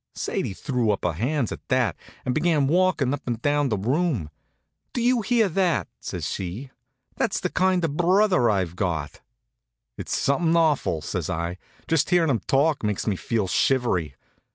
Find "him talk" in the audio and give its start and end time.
12.31-12.81